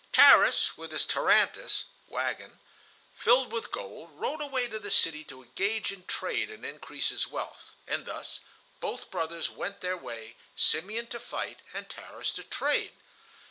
[0.11, 2.57] Tarras, with his tarantas (wagon)
[3.15, 7.27] filled with gold, rode away to the city to engage in trade and increase his
[7.27, 8.39] wealth; and thus
[8.79, 12.93] both brothers went their way, Simeon to fight and Tarras to trade.